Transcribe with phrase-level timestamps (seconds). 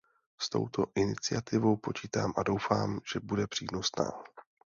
[0.41, 4.11] S touto iniciativou počítám a doufám, že bude přínosná.